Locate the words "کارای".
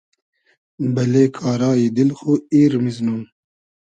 1.37-1.81